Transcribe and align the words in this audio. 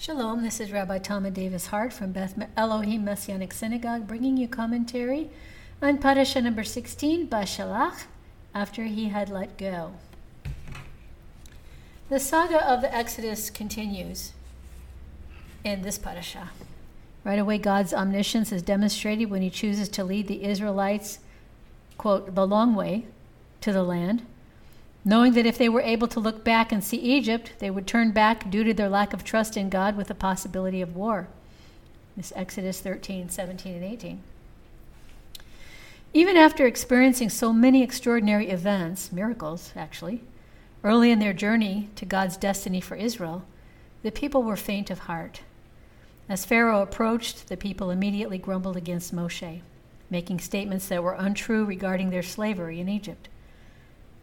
Shalom, 0.00 0.42
this 0.42 0.60
is 0.60 0.72
Rabbi 0.72 0.96
Tama 0.96 1.30
Davis 1.30 1.66
Hart 1.66 1.92
from 1.92 2.12
Beth 2.12 2.34
Elohim 2.56 3.04
Messianic 3.04 3.52
Synagogue 3.52 4.06
bringing 4.06 4.38
you 4.38 4.48
commentary 4.48 5.28
on 5.82 5.98
Parasha 5.98 6.40
number 6.40 6.64
16, 6.64 7.28
B'shallach, 7.28 8.04
after 8.54 8.84
he 8.84 9.10
had 9.10 9.28
let 9.28 9.58
go. 9.58 9.92
The 12.08 12.18
saga 12.18 12.66
of 12.66 12.80
the 12.80 12.96
Exodus 12.96 13.50
continues 13.50 14.32
in 15.64 15.82
this 15.82 15.98
Parasha. 15.98 16.48
Right 17.22 17.38
away, 17.38 17.58
God's 17.58 17.92
omniscience 17.92 18.52
is 18.52 18.62
demonstrated 18.62 19.28
when 19.28 19.42
he 19.42 19.50
chooses 19.50 19.90
to 19.90 20.02
lead 20.02 20.28
the 20.28 20.44
Israelites, 20.44 21.18
quote, 21.98 22.34
the 22.34 22.46
long 22.46 22.74
way 22.74 23.04
to 23.60 23.70
the 23.70 23.82
land 23.82 24.24
knowing 25.04 25.32
that 25.32 25.46
if 25.46 25.56
they 25.56 25.68
were 25.68 25.80
able 25.80 26.08
to 26.08 26.20
look 26.20 26.44
back 26.44 26.72
and 26.72 26.84
see 26.84 26.98
Egypt, 26.98 27.52
they 27.58 27.70
would 27.70 27.86
turn 27.86 28.10
back 28.10 28.50
due 28.50 28.64
to 28.64 28.74
their 28.74 28.88
lack 28.88 29.12
of 29.12 29.24
trust 29.24 29.56
in 29.56 29.70
God 29.70 29.96
with 29.96 30.08
the 30.08 30.14
possibility 30.14 30.82
of 30.82 30.96
war. 30.96 31.28
This 32.16 32.32
Exodus 32.36 32.80
13, 32.80 33.28
17, 33.30 33.74
and 33.74 33.84
18. 33.84 34.22
Even 36.12 36.36
after 36.36 36.66
experiencing 36.66 37.30
so 37.30 37.52
many 37.52 37.82
extraordinary 37.82 38.48
events, 38.48 39.12
miracles 39.12 39.72
actually, 39.76 40.22
early 40.82 41.10
in 41.10 41.20
their 41.20 41.32
journey 41.32 41.88
to 41.94 42.04
God's 42.04 42.36
destiny 42.36 42.80
for 42.80 42.96
Israel, 42.96 43.44
the 44.02 44.10
people 44.10 44.42
were 44.42 44.56
faint 44.56 44.90
of 44.90 45.00
heart. 45.00 45.42
As 46.28 46.44
Pharaoh 46.44 46.82
approached, 46.82 47.48
the 47.48 47.56
people 47.56 47.90
immediately 47.90 48.38
grumbled 48.38 48.76
against 48.76 49.14
Moshe, 49.14 49.60
making 50.10 50.40
statements 50.40 50.88
that 50.88 51.02
were 51.02 51.14
untrue 51.14 51.64
regarding 51.64 52.10
their 52.10 52.22
slavery 52.22 52.80
in 52.80 52.88
Egypt. 52.88 53.28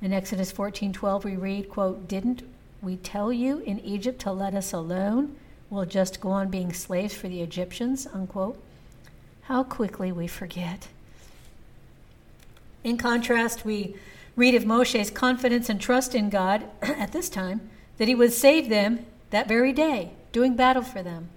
In 0.01 0.13
Exodus 0.13 0.51
14:12 0.51 1.23
we 1.23 1.35
read, 1.35 1.69
quote, 1.69 2.07
"Didn't 2.07 2.43
we 2.81 2.97
tell 2.97 3.33
you 3.33 3.59
in 3.59 3.79
Egypt 3.79 4.19
to 4.21 4.31
let 4.31 4.53
us 4.53 4.71
alone? 4.71 5.35
We'll 5.69 5.85
just 5.85 6.21
go 6.21 6.29
on 6.29 6.49
being 6.49 6.71
slaves 6.71 7.15
for 7.15 7.27
the 7.27 7.41
Egyptians." 7.41 8.07
Unquote. 8.13 8.61
How 9.43 9.63
quickly 9.63 10.11
we 10.11 10.27
forget. 10.27 10.87
In 12.83 12.97
contrast, 12.97 13.65
we 13.65 13.95
read 14.35 14.53
of 14.53 14.65
Moshe's 14.65 15.09
confidence 15.09 15.67
and 15.67 15.81
trust 15.81 16.13
in 16.13 16.29
God 16.29 16.65
at 16.81 17.11
this 17.11 17.29
time 17.29 17.69
that 17.97 18.07
he 18.07 18.15
would 18.15 18.33
save 18.33 18.69
them 18.69 19.05
that 19.31 19.47
very 19.47 19.73
day, 19.73 20.11
doing 20.31 20.55
battle 20.55 20.83
for 20.83 21.01
them. 21.01 21.29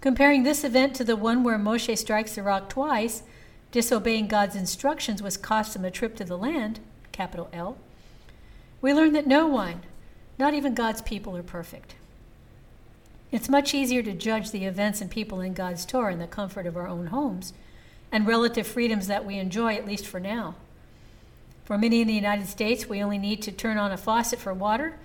Comparing 0.00 0.44
this 0.44 0.64
event 0.64 0.94
to 0.94 1.04
the 1.04 1.14
one 1.14 1.44
where 1.44 1.58
Moshe 1.58 1.96
strikes 1.98 2.34
the 2.34 2.42
rock 2.42 2.70
twice, 2.70 3.22
disobeying 3.70 4.28
God's 4.28 4.56
instructions 4.56 5.22
was 5.22 5.36
cost 5.36 5.76
him 5.76 5.84
a 5.84 5.90
trip 5.90 6.16
to 6.16 6.24
the 6.24 6.38
land, 6.38 6.80
capital 7.12 7.48
L, 7.52 7.78
we 8.80 8.94
learn 8.94 9.12
that 9.12 9.26
no 9.26 9.46
one, 9.46 9.82
not 10.38 10.54
even 10.54 10.74
God's 10.74 11.02
people, 11.02 11.36
are 11.36 11.42
perfect. 11.42 11.94
It's 13.30 13.48
much 13.48 13.74
easier 13.74 14.02
to 14.02 14.12
judge 14.12 14.50
the 14.50 14.64
events 14.64 15.00
and 15.00 15.10
people 15.10 15.40
in 15.40 15.54
God's 15.54 15.84
Torah 15.86 16.12
in 16.12 16.18
the 16.18 16.26
comfort 16.26 16.66
of 16.66 16.76
our 16.76 16.88
own 16.88 17.08
homes 17.08 17.52
and 18.10 18.26
relative 18.26 18.66
freedoms 18.66 19.06
that 19.06 19.24
we 19.24 19.38
enjoy, 19.38 19.74
at 19.74 19.86
least 19.86 20.06
for 20.06 20.18
now. 20.18 20.56
For 21.64 21.78
many 21.78 22.00
in 22.00 22.08
the 22.08 22.14
United 22.14 22.48
States, 22.48 22.88
we 22.88 23.02
only 23.02 23.18
need 23.18 23.42
to 23.42 23.52
turn 23.52 23.78
on 23.78 23.92
a 23.92 23.96
faucet 23.96 24.40
for 24.40 24.52
water 24.52 24.98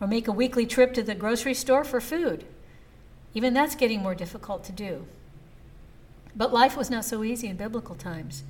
or 0.00 0.06
make 0.06 0.26
a 0.26 0.32
weekly 0.32 0.64
trip 0.64 0.94
to 0.94 1.02
the 1.02 1.14
grocery 1.14 1.52
store 1.52 1.84
for 1.84 2.00
food. 2.00 2.44
Even 3.34 3.52
that's 3.52 3.74
getting 3.74 4.02
more 4.02 4.14
difficult 4.14 4.64
to 4.64 4.72
do. 4.72 5.06
But 6.34 6.54
life 6.54 6.76
was 6.76 6.88
not 6.88 7.04
so 7.04 7.22
easy 7.22 7.48
in 7.48 7.56
biblical 7.56 7.94
times. 7.94 8.44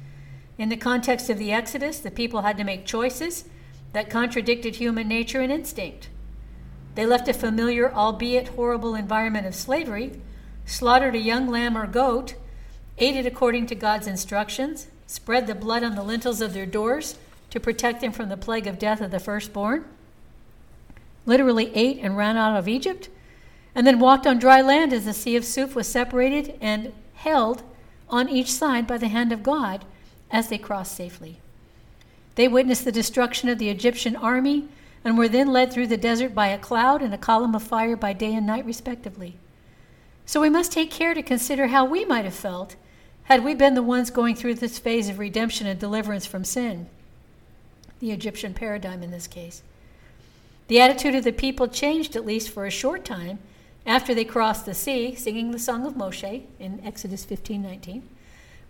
In 0.58 0.68
the 0.70 0.76
context 0.76 1.28
of 1.28 1.38
the 1.38 1.52
Exodus, 1.52 1.98
the 1.98 2.10
people 2.10 2.42
had 2.42 2.56
to 2.56 2.64
make 2.64 2.86
choices 2.86 3.44
that 3.92 4.10
contradicted 4.10 4.76
human 4.76 5.08
nature 5.08 5.40
and 5.40 5.52
instinct. 5.52 6.08
They 6.94 7.04
left 7.04 7.28
a 7.28 7.34
familiar, 7.34 7.92
albeit 7.92 8.48
horrible, 8.48 8.94
environment 8.94 9.46
of 9.46 9.54
slavery, 9.54 10.20
slaughtered 10.64 11.14
a 11.14 11.18
young 11.18 11.48
lamb 11.48 11.76
or 11.76 11.86
goat, 11.86 12.34
ate 12.98 13.16
it 13.16 13.26
according 13.26 13.66
to 13.66 13.74
God's 13.74 14.06
instructions, 14.06 14.88
spread 15.06 15.46
the 15.46 15.54
blood 15.54 15.84
on 15.84 15.94
the 15.94 16.02
lintels 16.02 16.40
of 16.40 16.54
their 16.54 16.66
doors 16.66 17.18
to 17.50 17.60
protect 17.60 18.00
them 18.00 18.12
from 18.12 18.30
the 18.30 18.36
plague 18.36 18.66
of 18.66 18.78
death 18.78 19.02
of 19.02 19.10
the 19.10 19.20
firstborn, 19.20 19.84
literally 21.26 21.70
ate 21.74 21.98
and 21.98 22.16
ran 22.16 22.38
out 22.38 22.56
of 22.56 22.66
Egypt, 22.66 23.10
and 23.74 23.86
then 23.86 24.00
walked 24.00 24.26
on 24.26 24.38
dry 24.38 24.62
land 24.62 24.92
as 24.94 25.04
the 25.04 25.12
Sea 25.12 25.36
of 25.36 25.44
Suf 25.44 25.74
was 25.74 25.86
separated 25.86 26.56
and 26.62 26.94
held 27.14 27.62
on 28.08 28.28
each 28.30 28.50
side 28.50 28.86
by 28.86 28.96
the 28.96 29.08
hand 29.08 29.32
of 29.32 29.42
God 29.42 29.84
as 30.30 30.48
they 30.48 30.58
crossed 30.58 30.94
safely. 30.94 31.38
They 32.34 32.48
witnessed 32.48 32.84
the 32.84 32.92
destruction 32.92 33.48
of 33.48 33.58
the 33.58 33.70
Egyptian 33.70 34.14
army 34.14 34.68
and 35.04 35.16
were 35.16 35.28
then 35.28 35.52
led 35.52 35.72
through 35.72 35.86
the 35.86 35.96
desert 35.96 36.34
by 36.34 36.48
a 36.48 36.58
cloud 36.58 37.00
and 37.00 37.14
a 37.14 37.18
column 37.18 37.54
of 37.54 37.62
fire 37.62 37.96
by 37.96 38.12
day 38.12 38.34
and 38.34 38.46
night, 38.46 38.66
respectively. 38.66 39.36
So 40.26 40.40
we 40.40 40.50
must 40.50 40.72
take 40.72 40.90
care 40.90 41.14
to 41.14 41.22
consider 41.22 41.68
how 41.68 41.84
we 41.84 42.04
might 42.04 42.24
have 42.24 42.34
felt 42.34 42.76
had 43.24 43.44
we 43.44 43.54
been 43.54 43.74
the 43.74 43.82
ones 43.82 44.10
going 44.10 44.36
through 44.36 44.54
this 44.54 44.78
phase 44.78 45.08
of 45.08 45.18
redemption 45.18 45.66
and 45.66 45.78
deliverance 45.78 46.26
from 46.26 46.44
sin, 46.44 46.88
the 48.00 48.12
Egyptian 48.12 48.52
paradigm 48.52 49.02
in 49.02 49.10
this 49.10 49.26
case. 49.26 49.62
The 50.68 50.80
attitude 50.80 51.14
of 51.14 51.24
the 51.24 51.32
people 51.32 51.68
changed, 51.68 52.16
at 52.16 52.26
least 52.26 52.50
for 52.50 52.66
a 52.66 52.70
short 52.70 53.04
time, 53.04 53.38
after 53.86 54.14
they 54.14 54.24
crossed 54.24 54.66
the 54.66 54.74
sea, 54.74 55.14
singing 55.14 55.52
the 55.52 55.58
Song 55.58 55.86
of 55.86 55.94
Moshe 55.94 56.42
in 56.58 56.80
Exodus 56.84 57.24
15 57.24 57.62
19 57.62 58.02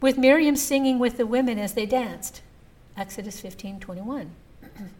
with 0.00 0.18
Miriam 0.18 0.56
singing 0.56 0.98
with 0.98 1.16
the 1.16 1.26
women 1.26 1.58
as 1.58 1.74
they 1.74 1.86
danced. 1.86 2.42
Exodus 2.96 3.40
15 3.40 3.80
21. 3.80 4.30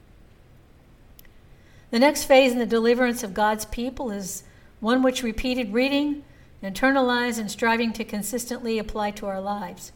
the 1.90 1.98
next 1.98 2.24
phase 2.24 2.52
in 2.52 2.58
the 2.58 2.66
deliverance 2.66 3.22
of 3.22 3.34
God's 3.34 3.64
people 3.64 4.10
is 4.10 4.42
one 4.80 5.02
which 5.02 5.22
repeated 5.22 5.72
reading, 5.72 6.22
internalize, 6.62 7.38
and 7.38 7.50
striving 7.50 7.92
to 7.92 8.04
consistently 8.04 8.78
apply 8.78 9.10
to 9.12 9.26
our 9.26 9.40
lives. 9.40 9.92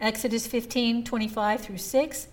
Exodus 0.00 0.46
15 0.46 1.04
25 1.04 1.60
through 1.60 1.78
6 1.78 2.28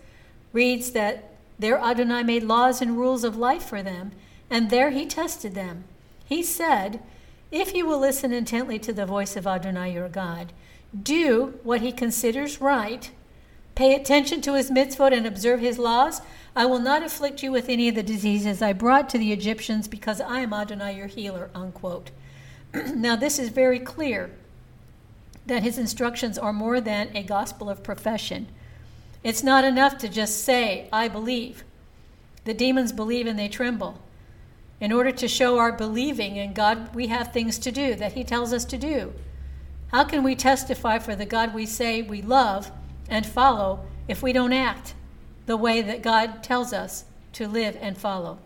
reads 0.53 0.91
that 0.91 1.31
there 1.59 1.79
Adonai 1.79 2.23
made 2.23 2.43
laws 2.43 2.81
and 2.81 2.97
rules 2.97 3.23
of 3.23 3.35
life 3.35 3.63
for 3.63 3.81
them, 3.81 4.11
and 4.49 4.69
there 4.69 4.91
he 4.91 5.05
tested 5.05 5.55
them. 5.55 5.83
He 6.25 6.43
said, 6.43 7.01
If 7.51 7.73
you 7.73 7.85
will 7.85 7.99
listen 7.99 8.31
intently 8.31 8.79
to 8.79 8.93
the 8.93 9.05
voice 9.05 9.35
of 9.35 9.47
Adonai 9.47 9.93
your 9.93 10.09
God, 10.09 10.53
do 11.03 11.59
what 11.63 11.81
he 11.81 11.91
considers 11.91 12.61
right, 12.61 13.11
pay 13.75 13.93
attention 13.93 14.41
to 14.41 14.53
his 14.53 14.71
mitzvot, 14.71 15.13
and 15.13 15.25
observe 15.25 15.59
his 15.59 15.77
laws, 15.77 16.21
I 16.55 16.65
will 16.65 16.79
not 16.79 17.03
afflict 17.03 17.43
you 17.43 17.51
with 17.51 17.69
any 17.69 17.87
of 17.87 17.95
the 17.95 18.03
diseases 18.03 18.61
I 18.61 18.73
brought 18.73 19.09
to 19.09 19.17
the 19.17 19.31
Egyptians 19.31 19.87
because 19.87 20.19
I 20.19 20.39
am 20.39 20.53
Adonai 20.53 20.97
your 20.97 21.07
healer. 21.07 21.49
Unquote. 21.53 22.11
now, 22.73 23.15
this 23.15 23.37
is 23.37 23.49
very 23.49 23.79
clear 23.79 24.31
that 25.45 25.63
his 25.63 25.77
instructions 25.77 26.37
are 26.37 26.53
more 26.53 26.81
than 26.81 27.15
a 27.15 27.23
gospel 27.23 27.69
of 27.69 27.83
profession. 27.83 28.47
It's 29.23 29.43
not 29.43 29.63
enough 29.63 29.97
to 29.99 30.09
just 30.09 30.43
say, 30.43 30.89
I 30.91 31.07
believe. 31.07 31.63
The 32.45 32.53
demons 32.53 32.91
believe 32.91 33.27
and 33.27 33.37
they 33.37 33.49
tremble. 33.49 34.01
In 34.79 34.91
order 34.91 35.11
to 35.11 35.27
show 35.27 35.57
our 35.57 35.71
believing 35.71 36.35
in 36.35 36.53
God, 36.53 36.93
we 36.93 37.07
have 37.07 37.33
things 37.33 37.57
to 37.59 37.71
do 37.71 37.95
that 37.95 38.13
He 38.13 38.23
tells 38.23 38.53
us 38.53 38.63
to 38.65 38.77
do. 38.77 39.13
How 39.91 40.03
can 40.03 40.23
we 40.23 40.35
testify 40.35 40.99
for 40.99 41.15
the 41.15 41.25
God 41.25 41.53
we 41.53 41.65
say 41.65 42.01
we 42.01 42.21
love 42.21 42.71
and 43.09 43.25
follow 43.25 43.85
if 44.07 44.21
we 44.21 44.33
don't 44.33 44.53
act 44.53 44.93
the 45.45 45.57
way 45.57 45.81
that 45.81 46.01
God 46.01 46.43
tells 46.43 46.73
us 46.73 47.05
to 47.33 47.47
live 47.47 47.77
and 47.79 47.97
follow? 47.97 48.39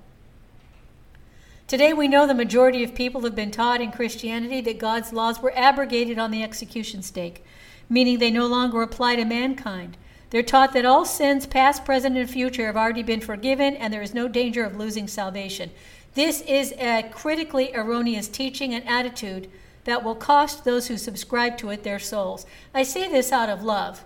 Today, 1.68 1.94
we 1.94 2.07
know 2.07 2.28
the 2.28 2.34
majority 2.34 2.84
of 2.84 2.94
people 2.94 3.22
have 3.22 3.34
been 3.34 3.50
taught 3.50 3.81
in 3.81 3.91
Christianity 3.91 4.62
that 4.62 4.78
God's 4.78 5.13
laws 5.13 5.41
were 5.41 5.57
abrogated 5.57 6.19
on 6.19 6.29
the 6.29 6.44
execution 6.44 7.02
stake, 7.02 7.44
meaning 7.90 8.19
they 8.19 8.29
no 8.29 8.46
longer 8.46 8.81
apply 8.81 9.16
to 9.16 9.25
mankind. 9.25 9.97
They're 10.29 10.44
taught 10.44 10.73
that 10.73 10.85
all 10.85 11.06
sins, 11.06 11.47
past, 11.47 11.85
present, 11.85 12.18
and 12.18 12.29
future, 12.29 12.66
have 12.68 12.78
already 12.78 13.03
been 13.03 13.22
forgiven 13.22 13.75
and 13.75 13.94
there 13.94 14.02
is 14.02 14.13
no 14.13 14.28
danger 14.28 14.63
of 14.63 14.78
losing 14.78 15.08
salvation. 15.08 15.72
This 16.13 16.41
is 16.41 16.73
a 16.73 17.09
critically 17.12 17.73
erroneous 17.73 18.28
teaching 18.28 18.73
and 18.73 18.88
attitude 18.88 19.50
that 19.84 20.03
will 20.03 20.16
cost 20.16 20.64
those 20.64 20.88
who 20.88 20.97
subscribe 20.97 21.58
to 21.58 21.70
it 21.70 21.84
their 21.84 22.00
souls. 22.00 22.46
I 22.73 22.84
say 22.84 23.09
this 23.09 23.32
out 23.32 23.50
of 23.50 23.64
love. 23.64 24.03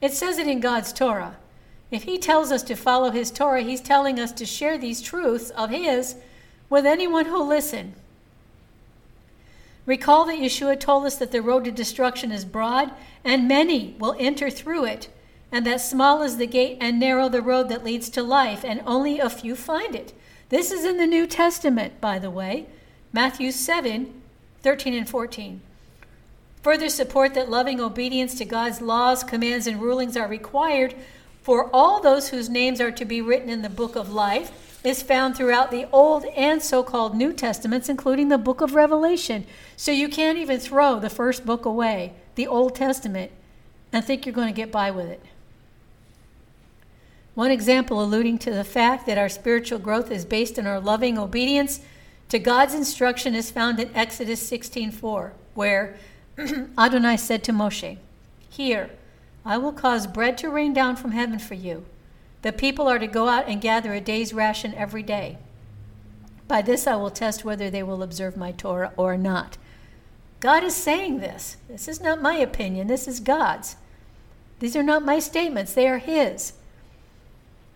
It 0.00 0.12
says 0.12 0.38
it 0.38 0.46
in 0.46 0.60
God's 0.60 0.92
Torah. 0.92 1.36
If 1.90 2.02
He 2.02 2.18
tells 2.18 2.50
us 2.50 2.62
to 2.64 2.74
follow 2.74 3.10
His 3.10 3.30
Torah, 3.30 3.62
He's 3.62 3.80
telling 3.80 4.18
us 4.18 4.32
to 4.32 4.44
share 4.44 4.76
these 4.76 5.00
truths 5.00 5.50
of 5.50 5.70
His 5.70 6.16
with 6.68 6.84
anyone 6.84 7.26
who'll 7.26 7.46
listen. 7.46 7.94
Recall 9.86 10.24
that 10.24 10.38
Yeshua 10.38 10.80
told 10.80 11.06
us 11.06 11.16
that 11.16 11.30
the 11.30 11.40
road 11.40 11.64
to 11.64 11.70
destruction 11.70 12.32
is 12.32 12.44
broad, 12.44 12.90
and 13.24 13.46
many 13.46 13.94
will 14.00 14.16
enter 14.18 14.50
through 14.50 14.84
it, 14.84 15.08
and 15.52 15.64
that 15.64 15.80
small 15.80 16.22
is 16.22 16.38
the 16.38 16.46
gate 16.46 16.76
and 16.80 16.98
narrow 16.98 17.28
the 17.28 17.40
road 17.40 17.68
that 17.68 17.84
leads 17.84 18.10
to 18.10 18.22
life, 18.22 18.64
and 18.64 18.82
only 18.84 19.20
a 19.20 19.30
few 19.30 19.54
find 19.54 19.94
it. 19.94 20.12
This 20.48 20.72
is 20.72 20.84
in 20.84 20.96
the 20.96 21.06
New 21.06 21.26
Testament, 21.26 22.00
by 22.00 22.18
the 22.18 22.30
way. 22.30 22.66
Matthew 23.12 23.52
7 23.52 24.22
13 24.66 24.94
and 24.94 25.08
14. 25.08 25.60
Further 26.62 26.88
support 26.88 27.34
that 27.34 27.48
loving 27.48 27.80
obedience 27.80 28.34
to 28.34 28.44
God's 28.44 28.80
laws, 28.80 29.22
commands, 29.22 29.68
and 29.68 29.80
rulings 29.80 30.16
are 30.16 30.26
required 30.26 30.92
for 31.40 31.70
all 31.72 32.00
those 32.00 32.30
whose 32.30 32.48
names 32.48 32.80
are 32.80 32.90
to 32.90 33.04
be 33.04 33.22
written 33.22 33.48
in 33.48 33.62
the 33.62 33.68
book 33.68 33.94
of 33.94 34.12
life. 34.12 34.80
is 34.82 35.04
found 35.04 35.36
throughout 35.36 35.70
the 35.70 35.86
Old 35.92 36.24
and 36.36 36.60
so 36.60 36.82
called 36.82 37.14
New 37.14 37.32
Testaments, 37.32 37.88
including 37.88 38.28
the 38.28 38.38
book 38.38 38.60
of 38.60 38.74
Revelation. 38.74 39.46
So 39.76 39.92
you 39.92 40.08
can't 40.08 40.36
even 40.36 40.58
throw 40.58 40.98
the 40.98 41.10
first 41.10 41.46
book 41.46 41.64
away, 41.64 42.14
the 42.34 42.48
Old 42.48 42.74
Testament, 42.74 43.30
and 43.92 44.04
think 44.04 44.26
you're 44.26 44.34
going 44.34 44.52
to 44.52 44.62
get 44.62 44.72
by 44.72 44.90
with 44.90 45.06
it. 45.06 45.22
One 47.36 47.52
example 47.52 48.02
alluding 48.02 48.38
to 48.38 48.50
the 48.50 48.64
fact 48.64 49.06
that 49.06 49.16
our 49.16 49.28
spiritual 49.28 49.78
growth 49.78 50.10
is 50.10 50.24
based 50.24 50.58
on 50.58 50.66
our 50.66 50.80
loving 50.80 51.18
obedience 51.18 51.78
to 52.28 52.38
God's 52.38 52.74
instruction 52.74 53.34
is 53.34 53.50
found 53.50 53.78
in 53.78 53.94
Exodus 53.94 54.48
16:4, 54.48 55.32
where 55.54 55.96
Adonai 56.78 57.16
said 57.16 57.44
to 57.44 57.52
Moshe, 57.52 57.98
"Here, 58.48 58.90
I 59.44 59.58
will 59.58 59.72
cause 59.72 60.06
bread 60.06 60.36
to 60.38 60.50
rain 60.50 60.72
down 60.72 60.96
from 60.96 61.12
heaven 61.12 61.38
for 61.38 61.54
you. 61.54 61.84
The 62.42 62.52
people 62.52 62.88
are 62.88 62.98
to 62.98 63.06
go 63.06 63.28
out 63.28 63.48
and 63.48 63.60
gather 63.60 63.92
a 63.92 64.00
day's 64.00 64.34
ration 64.34 64.74
every 64.74 65.02
day. 65.02 65.38
By 66.48 66.62
this 66.62 66.86
I 66.86 66.96
will 66.96 67.10
test 67.10 67.44
whether 67.44 67.70
they 67.70 67.82
will 67.82 68.02
observe 68.02 68.36
my 68.36 68.52
Torah 68.52 68.92
or 68.96 69.16
not." 69.16 69.58
God 70.40 70.62
is 70.62 70.74
saying 70.74 71.18
this. 71.18 71.56
This 71.68 71.88
is 71.88 72.00
not 72.00 72.22
my 72.22 72.36
opinion, 72.36 72.88
this 72.88 73.08
is 73.08 73.20
God's. 73.20 73.76
These 74.58 74.76
are 74.76 74.82
not 74.82 75.04
my 75.04 75.18
statements, 75.18 75.74
they 75.74 75.88
are 75.88 75.98
His. 75.98 76.52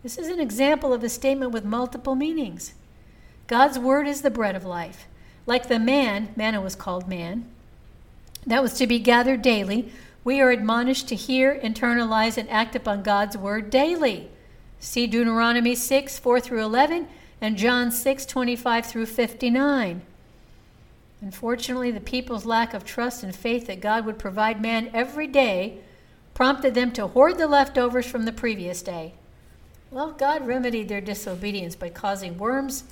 This 0.03 0.19
is 0.19 0.29
an 0.29 0.41
example 0.41 0.93
of 0.93 1.05
a 1.05 1.09
statement 1.09 1.53
with 1.53 1.65
multiple 1.65 2.15
meanings. 2.15 2.75
God's 3.51 3.81
word 3.81 4.07
is 4.07 4.23
the 4.23 4.31
bread 4.31 4.55
of 4.55 4.65
life. 4.65 5.09
Like 5.45 5.67
the 5.67 5.81
man, 5.81 6.29
manna 6.37 6.61
was 6.61 6.77
called 6.77 7.09
man, 7.09 7.47
that 8.47 8.63
was 8.63 8.75
to 8.75 8.87
be 8.87 9.01
gathered 9.01 9.43
daily, 9.43 9.91
we 10.23 10.41
are 10.41 10.53
admonished 10.53 11.09
to 11.09 11.17
hear, 11.17 11.59
internalize, 11.59 12.39
and 12.39 12.49
act 12.49 12.77
upon 12.77 13.03
God's 13.03 13.37
word 13.37 13.69
daily. 13.69 14.29
See 14.79 15.09
Deuteronomy 15.09 15.75
6, 15.75 16.17
4 16.21 16.41
through 16.41 16.63
11, 16.63 17.09
and 17.41 17.57
John 17.57 17.91
6, 17.91 18.25
25 18.25 18.87
through 18.87 19.07
59. 19.07 20.03
Unfortunately, 21.21 21.91
the 21.91 21.99
people's 21.99 22.47
lack 22.47 22.73
of 22.73 22.85
trust 22.85 23.25
and 23.25 23.35
faith 23.35 23.67
that 23.67 23.81
God 23.81 24.07
would 24.07 24.17
provide 24.17 24.63
man 24.63 24.93
every 24.95 25.27
day 25.27 25.79
prompted 26.35 26.77
them 26.77 26.93
to 26.93 27.09
hoard 27.09 27.37
the 27.37 27.49
leftovers 27.49 28.07
from 28.07 28.27
the 28.27 28.33
previous 28.33 28.81
day. 28.81 29.15
Well, 29.91 30.13
God 30.13 30.47
remedied 30.47 30.89
their 30.89 31.01
disobedience 31.01 31.75
by 31.75 31.89
causing 31.89 32.39
worms 32.39 32.85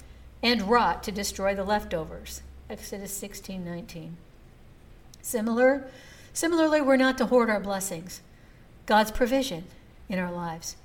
and 0.42 0.62
rot 0.62 1.02
to 1.02 1.12
destroy 1.12 1.54
the 1.54 1.64
leftovers. 1.64 2.42
Exodus 2.70 3.12
16:19. 3.12 4.16
Similar, 5.22 5.88
similarly, 6.32 6.80
we're 6.80 6.96
not 6.96 7.18
to 7.18 7.26
hoard 7.26 7.50
our 7.50 7.60
blessings, 7.60 8.20
God's 8.86 9.10
provision 9.10 9.64
in 10.08 10.18
our 10.18 10.32
lives. 10.32 10.76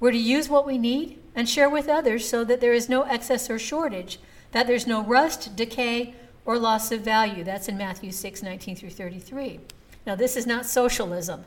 We're 0.00 0.12
to 0.12 0.18
use 0.18 0.48
what 0.48 0.66
we 0.66 0.78
need 0.78 1.18
and 1.34 1.48
share 1.48 1.70
with 1.70 1.88
others 1.88 2.28
so 2.28 2.44
that 2.44 2.60
there 2.60 2.72
is 2.72 2.88
no 2.88 3.02
excess 3.02 3.48
or 3.48 3.58
shortage, 3.58 4.18
that 4.50 4.66
there's 4.66 4.86
no 4.86 5.02
rust, 5.02 5.56
decay, 5.56 6.14
or 6.44 6.58
loss 6.58 6.90
of 6.90 7.02
value. 7.02 7.44
That's 7.44 7.68
in 7.68 7.78
Matthew 7.78 8.10
6:19 8.10 8.76
through 8.76 8.90
33. 8.90 9.60
Now, 10.06 10.16
this 10.16 10.36
is 10.36 10.46
not 10.46 10.66
socialism 10.66 11.44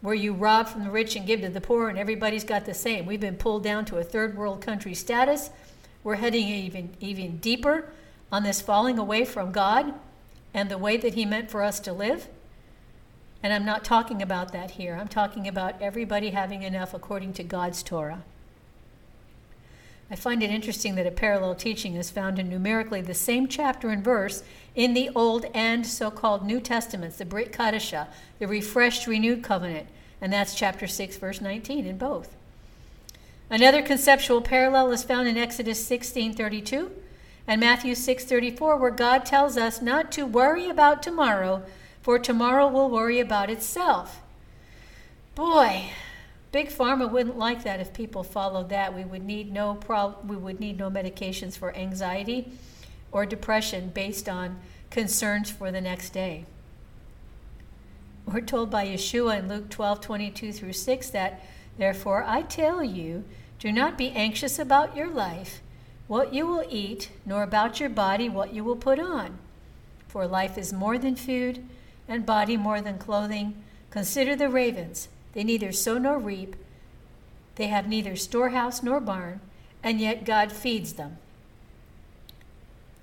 where 0.00 0.14
you 0.14 0.32
rob 0.32 0.68
from 0.68 0.84
the 0.84 0.90
rich 0.90 1.16
and 1.16 1.26
give 1.26 1.40
to 1.40 1.48
the 1.48 1.60
poor 1.60 1.88
and 1.88 1.98
everybody's 1.98 2.44
got 2.44 2.64
the 2.64 2.74
same. 2.74 3.06
We've 3.06 3.20
been 3.20 3.36
pulled 3.36 3.62
down 3.62 3.84
to 3.86 3.98
a 3.98 4.04
third 4.04 4.36
world 4.36 4.60
country 4.60 4.94
status. 4.94 5.50
We're 6.04 6.16
heading 6.16 6.46
even 6.46 6.90
even 7.00 7.38
deeper 7.38 7.90
on 8.30 8.44
this 8.44 8.60
falling 8.60 8.98
away 8.98 9.24
from 9.24 9.50
God 9.50 9.94
and 10.52 10.70
the 10.70 10.78
way 10.78 10.96
that 10.98 11.14
he 11.14 11.24
meant 11.24 11.50
for 11.50 11.62
us 11.62 11.80
to 11.80 11.92
live. 11.92 12.28
And 13.42 13.52
I'm 13.52 13.64
not 13.64 13.84
talking 13.84 14.22
about 14.22 14.52
that 14.52 14.72
here. 14.72 14.96
I'm 15.00 15.08
talking 15.08 15.48
about 15.48 15.80
everybody 15.82 16.30
having 16.30 16.62
enough 16.62 16.94
according 16.94 17.32
to 17.34 17.42
God's 17.42 17.82
Torah. 17.82 18.22
I 20.10 20.16
find 20.16 20.42
it 20.42 20.50
interesting 20.50 20.94
that 20.94 21.06
a 21.06 21.10
parallel 21.10 21.54
teaching 21.54 21.94
is 21.94 22.10
found 22.10 22.38
in 22.38 22.48
numerically 22.48 23.00
the 23.00 23.14
same 23.14 23.48
chapter 23.48 23.88
and 23.88 24.04
verse 24.04 24.42
in 24.74 24.94
the 24.94 25.10
Old 25.14 25.46
and 25.54 25.86
so 25.86 26.10
called 26.10 26.46
New 26.46 26.60
Testaments, 26.60 27.16
the 27.16 27.24
Brit 27.24 27.52
Chadashah, 27.52 28.08
the 28.38 28.46
refreshed, 28.46 29.06
renewed 29.06 29.42
covenant, 29.42 29.88
and 30.20 30.32
that's 30.32 30.54
chapter 30.54 30.86
6, 30.86 31.16
verse 31.16 31.40
19 31.40 31.86
in 31.86 31.98
both. 31.98 32.36
Another 33.54 33.82
conceptual 33.82 34.40
parallel 34.40 34.90
is 34.90 35.04
found 35.04 35.28
in 35.28 35.38
Exodus 35.38 35.86
16:32 35.86 36.90
and 37.46 37.60
Matthew 37.60 37.94
6:34 37.94 38.76
where 38.76 38.90
God 38.90 39.24
tells 39.24 39.56
us 39.56 39.80
not 39.80 40.10
to 40.10 40.26
worry 40.26 40.68
about 40.68 41.04
tomorrow, 41.04 41.62
for 42.02 42.18
tomorrow 42.18 42.66
will 42.66 42.90
worry 42.90 43.20
about 43.20 43.50
itself. 43.50 44.20
Boy, 45.36 45.90
Big 46.50 46.68
Pharma 46.68 47.08
wouldn't 47.08 47.38
like 47.38 47.62
that 47.62 47.78
if 47.78 47.92
people 47.92 48.24
followed 48.24 48.70
that. 48.70 48.92
We 48.92 49.04
would 49.04 49.24
need 49.24 49.52
no 49.52 49.76
pro- 49.76 50.16
we 50.26 50.34
would 50.34 50.58
need 50.58 50.76
no 50.76 50.90
medications 50.90 51.56
for 51.56 51.72
anxiety 51.76 52.50
or 53.12 53.24
depression 53.24 53.92
based 53.94 54.28
on 54.28 54.60
concerns 54.90 55.48
for 55.48 55.70
the 55.70 55.80
next 55.80 56.10
day. 56.10 56.44
We're 58.26 58.40
told 58.40 58.68
by 58.68 58.84
Yeshua 58.84 59.38
in 59.38 59.46
Luke 59.46 59.70
12:22 59.70 60.52
through 60.52 60.72
6 60.72 61.08
that, 61.10 61.40
Therefore 61.78 62.24
I 62.26 62.42
tell 62.42 62.82
you, 62.82 63.24
do 63.64 63.72
not 63.72 63.96
be 63.96 64.10
anxious 64.10 64.58
about 64.58 64.94
your 64.94 65.08
life, 65.08 65.62
what 66.06 66.34
you 66.34 66.46
will 66.46 66.66
eat, 66.68 67.10
nor 67.24 67.42
about 67.42 67.80
your 67.80 67.88
body, 67.88 68.28
what 68.28 68.52
you 68.52 68.62
will 68.62 68.76
put 68.76 68.98
on. 68.98 69.38
For 70.06 70.26
life 70.26 70.58
is 70.58 70.70
more 70.70 70.98
than 70.98 71.16
food, 71.16 71.64
and 72.06 72.26
body 72.26 72.58
more 72.58 72.82
than 72.82 72.98
clothing. 72.98 73.54
Consider 73.88 74.36
the 74.36 74.50
ravens. 74.50 75.08
They 75.32 75.44
neither 75.44 75.72
sow 75.72 75.96
nor 75.96 76.18
reap. 76.18 76.56
They 77.54 77.68
have 77.68 77.88
neither 77.88 78.16
storehouse 78.16 78.82
nor 78.82 79.00
barn, 79.00 79.40
and 79.82 79.98
yet 79.98 80.26
God 80.26 80.52
feeds 80.52 80.92
them. 80.92 81.16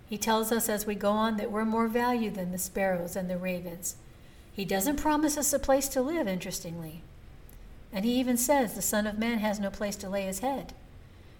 He 0.07 0.19
tells 0.19 0.51
us 0.51 0.69
as 0.69 0.85
we 0.85 0.93
go 0.93 1.09
on 1.09 1.37
that 1.37 1.51
we're 1.51 1.65
more 1.65 1.87
valued 1.87 2.35
than 2.35 2.51
the 2.51 2.59
sparrows 2.59 3.15
and 3.15 3.27
the 3.27 3.37
ravens. 3.39 3.95
He 4.53 4.63
doesn't 4.63 5.01
promise 5.01 5.39
us 5.39 5.53
a 5.53 5.57
place 5.57 5.87
to 5.87 6.03
live, 6.03 6.27
interestingly. 6.27 7.01
And 7.93 8.05
he 8.05 8.13
even 8.19 8.37
says 8.37 8.73
the 8.73 8.81
Son 8.81 9.05
of 9.05 9.19
Man 9.19 9.39
has 9.39 9.59
no 9.59 9.69
place 9.69 9.95
to 9.97 10.09
lay 10.09 10.23
his 10.23 10.39
head. 10.39 10.73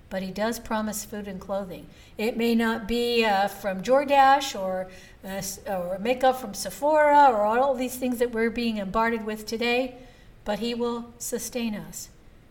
But 0.10 0.24
he 0.24 0.32
does 0.32 0.60
promise 0.60 1.06
food 1.06 1.28
and 1.28 1.40
clothing. 1.40 1.88
It 2.18 2.36
may 2.36 2.54
not 2.54 2.88
be 2.88 3.24
uh, 3.24 3.48
from 3.48 3.82
Jordache 3.82 4.60
or, 4.60 4.90
uh, 5.24 5.42
or 5.72 5.98
makeup 6.00 6.42
from 6.42 6.54
Sephora 6.54 7.30
or 7.32 7.46
all 7.46 7.74
these 7.74 7.96
things 7.96 8.20
that 8.20 8.32
we're 8.32 8.50
being 8.50 8.76
bombarded 8.76 9.26
with 9.26 9.46
today, 9.46 9.96
but 10.44 10.60
he 10.60 10.74
will 10.74 11.14
sustain 11.18 11.76
us, 11.76 12.10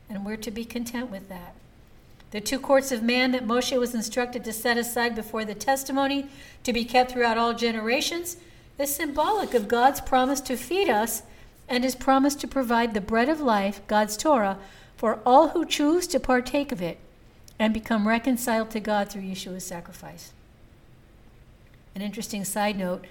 and 0.09 0.25
we're 0.25 0.37
to 0.37 0.51
be 0.51 0.65
content 0.65 1.11
with 1.11 1.29
that. 1.29 1.55
The 2.31 2.41
two 2.41 2.61
courts 2.61 2.93
of 2.93 3.03
man 3.03 3.33
that 3.33 3.47
Moshe 3.47 3.79
was 3.79 3.95
instructed 3.95 4.45
to 4.45 4.53
set 4.53 4.79
aside 4.79 5.15
before 5.15 5.45
the 5.45 5.55
testimony 5.55 6.29
to 6.63 6.73
be 6.73 6.85
kept 6.85 7.11
throughout 7.11 7.37
all 7.37 7.55
generations 7.55 8.37
is 8.79 8.95
symbolic 8.95 9.53
of 9.53 9.69
God's 9.69 10.01
promise 10.01 10.41
to 10.43 10.57
feed 10.57 10.89
us 10.89 11.23
and 11.71 11.85
his 11.85 11.95
promised 11.95 12.41
to 12.41 12.49
provide 12.49 12.93
the 12.93 13.01
bread 13.01 13.29
of 13.29 13.41
life, 13.41 13.81
God's 13.87 14.17
Torah, 14.17 14.59
for 14.97 15.21
all 15.25 15.51
who 15.51 15.65
choose 15.65 16.07
to 16.09 16.21
partake 16.21 16.73
of 16.73 16.83
it 16.83 16.99
and 17.59 17.73
become 17.73 18.09
reconciled 18.09 18.71
to 18.71 18.81
God 18.81 19.09
through 19.09 19.23
Yeshua's 19.23 19.65
sacrifice. 19.65 20.33
An 21.95 22.03
interesting 22.03 22.45
side 22.45 22.77
note 22.77 23.07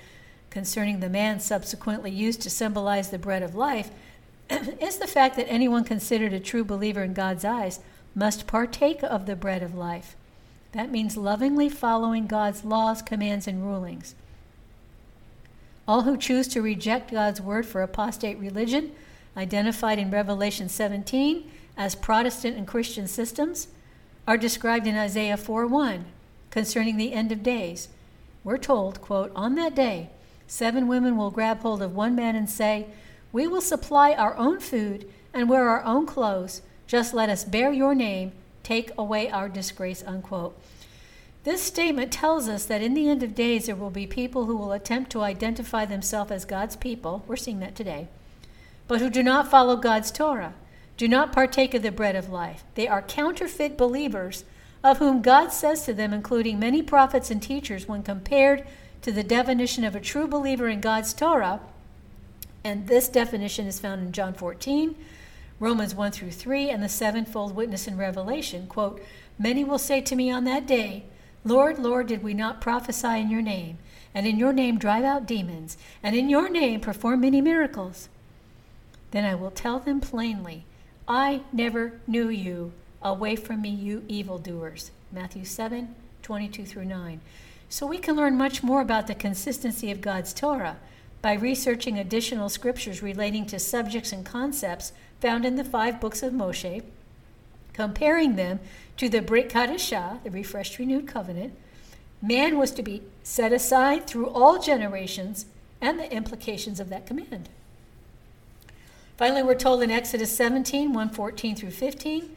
concerning 0.50 1.00
the 1.00 1.10
man 1.10 1.40
subsequently 1.40 2.12
used 2.12 2.42
to 2.42 2.50
symbolize 2.50 3.10
the 3.10 3.18
bread 3.18 3.44
of 3.44 3.56
life 3.56 3.92
is 4.50 4.98
the 4.98 5.08
fact 5.08 5.36
that 5.38 5.50
anyone 5.50 5.84
considered 5.84 6.34
a 6.34 6.40
true 6.40 6.64
believer 6.64 7.04
in 7.04 7.14
God's 7.14 7.46
eyes 7.46 7.80
must 8.14 8.48
partake 8.48 9.04
of 9.04 9.26
the 9.26 9.36
bread 9.36 9.64
of 9.64 9.76
life. 9.76 10.16
That 10.74 10.92
means 10.92 11.16
lovingly 11.16 11.70
following 11.70 12.28
God's 12.28 12.66
laws, 12.66 13.02
commands, 13.02 13.48
and 13.48 13.64
rulings. 13.64 14.16
All 15.90 16.04
who 16.04 16.18
choose 16.18 16.48
to 16.50 16.62
reject 16.62 17.10
God's 17.10 17.42
word 17.42 17.66
for 17.66 17.82
apostate 17.82 18.38
religion, 18.38 18.92
identified 19.36 19.98
in 19.98 20.12
Revelation 20.12 20.70
17 20.70 21.50
as 21.76 21.96
Protestant 21.96 22.56
and 22.58 22.68
Christian 22.68 23.08
systems, 23.08 23.70
are 24.28 24.38
described 24.38 24.86
in 24.86 24.96
Isaiah 24.96 25.36
4:1 25.36 26.06
concerning 26.52 26.98
the 26.98 27.12
end 27.12 27.32
of 27.32 27.42
days. 27.42 27.88
We're 28.44 28.60
told, 28.60 29.02
quote, 29.02 29.32
"On 29.36 29.56
that 29.56 29.74
day, 29.74 30.12
seven 30.46 30.88
women 30.88 31.18
will 31.18 31.32
grab 31.32 31.62
hold 31.62 31.82
of 31.82 31.96
one 31.96 32.14
man 32.14 32.36
and 32.36 32.48
say, 32.48 32.86
we 33.32 33.48
will 33.48 33.60
supply 33.60 34.14
our 34.14 34.38
own 34.38 34.60
food 34.60 35.12
and 35.34 35.50
wear 35.50 35.68
our 35.68 35.84
own 35.84 36.06
clothes. 36.06 36.62
Just 36.86 37.16
let 37.16 37.30
us 37.30 37.44
bear 37.44 37.72
your 37.72 37.96
name, 37.96 38.34
take 38.62 38.92
away 38.96 39.28
our 39.32 39.50
disgrace. 39.50 40.04
Unquote. 40.06 40.56
This 41.44 41.62
statement 41.62 42.12
tells 42.12 42.50
us 42.50 42.66
that 42.66 42.82
in 42.82 42.94
the 42.94 43.10
end 43.10 43.24
of 43.24 43.34
days, 43.34 43.68
there 43.68 43.76
will 43.76 43.90
be 43.90 44.06
people 44.06 44.46
who 44.46 44.58
will 44.58 44.74
attempt 44.74 45.12
to 45.12 45.22
identify 45.22 45.86
themselves 45.86 46.32
as 46.32 46.46
God's 46.46 46.76
people. 46.76 47.24
We're 47.28 47.38
seeing 47.38 47.60
that 47.60 47.76
today. 47.76 48.10
But 48.88 49.00
who 49.00 49.10
do 49.10 49.24
not 49.24 49.50
follow 49.50 49.76
God's 49.78 50.12
Torah, 50.12 50.54
do 50.98 51.08
not 51.08 51.32
partake 51.32 51.74
of 51.74 51.82
the 51.82 51.92
bread 51.92 52.16
of 52.16 52.30
life. 52.30 52.64
They 52.76 52.88
are 52.88 53.02
counterfeit 53.02 53.78
believers, 53.78 54.44
of 54.84 54.98
whom 54.98 55.22
God 55.22 55.54
says 55.54 55.86
to 55.86 55.94
them, 55.94 56.14
including 56.14 56.60
many 56.60 56.82
prophets 56.82 57.32
and 57.32 57.42
teachers, 57.42 57.88
when 57.88 58.04
compared 58.04 58.66
to 59.02 59.12
the 59.12 59.24
definition 59.24 59.86
of 59.86 59.96
a 59.96 60.02
true 60.02 60.28
believer 60.28 60.68
in 60.68 60.82
God's 60.82 61.14
Torah, 61.14 61.62
and 62.64 62.88
this 62.88 63.08
definition 63.08 63.66
is 63.66 63.80
found 63.80 64.02
in 64.02 64.12
John 64.12 64.34
14, 64.34 64.96
Romans 65.60 65.96
1 65.96 66.12
through 66.12 66.32
3, 66.32 66.70
and 66.70 66.84
the 66.84 66.90
sevenfold 66.90 67.56
witness 67.56 67.88
in 67.88 67.98
Revelation. 67.98 68.68
Quote, 68.68 69.02
Many 69.38 69.64
will 69.64 69.78
say 69.78 70.02
to 70.02 70.16
me 70.16 70.30
on 70.30 70.44
that 70.44 70.68
day, 70.68 71.06
Lord, 71.46 71.80
Lord, 71.80 72.08
did 72.08 72.24
we 72.24 72.34
not 72.34 72.62
prophesy 72.62 73.20
in 73.20 73.30
your 73.30 73.42
name, 73.42 73.78
and 74.14 74.28
in 74.28 74.38
your 74.38 74.54
name 74.54 74.78
drive 74.78 75.04
out 75.04 75.26
demons, 75.26 75.78
and 76.04 76.16
in 76.16 76.30
your 76.30 76.50
name 76.50 76.82
perform 76.82 77.22
many 77.22 77.42
miracles? 77.42 78.10
Then 79.12 79.26
I 79.26 79.36
will 79.36 79.52
tell 79.52 79.80
them 79.80 80.02
plainly, 80.02 80.66
I 81.08 81.42
never 81.52 81.94
knew 82.06 82.30
you. 82.30 82.74
Away 83.02 83.36
from 83.36 83.62
me, 83.62 83.70
you 83.70 84.04
evildoers. 84.08 84.92
Matthew 85.12 85.46
7 85.46 85.96
22 86.22 86.66
through 86.66 86.86
9. 86.86 87.22
So 87.70 87.88
we 87.88 87.98
can 87.98 88.16
learn 88.16 88.38
much 88.38 88.62
more 88.62 88.82
about 88.82 89.08
the 89.08 89.16
consistency 89.16 89.90
of 89.90 90.02
God's 90.02 90.34
Torah 90.34 90.78
by 91.22 91.34
researching 91.34 91.98
additional 91.98 92.50
scriptures 92.50 93.02
relating 93.02 93.46
to 93.48 93.60
subjects 93.60 94.12
and 94.12 94.26
concepts 94.26 94.92
found 95.22 95.46
in 95.46 95.56
the 95.56 95.64
five 95.64 96.00
books 96.00 96.22
of 96.22 96.34
Moshe, 96.34 96.84
comparing 97.74 98.36
them 98.36 98.60
to 99.00 99.08
the 99.08 99.22
Brit 99.22 99.50
Chadashah, 99.50 100.22
the 100.24 100.30
refreshed 100.30 100.78
renewed 100.78 101.08
covenant. 101.08 101.54
Man 102.22 102.58
was 102.58 102.72
to 102.72 102.84
be 102.84 103.02
set 103.24 103.54
aside 103.54 104.06
through 104.06 104.28
all 104.28 104.60
generations 104.60 105.46
and 105.80 105.98
the 105.98 106.12
implications 106.12 106.82
of 106.82 106.90
that 106.90 107.06
command. 107.06 107.48
Finally, 109.16 109.44
we're 109.44 109.56
told 109.56 109.82
in 109.82 109.90
Exodus 109.90 110.36
17 110.36 110.90
114 110.90 111.56
through 111.56 111.72
15 111.72 112.36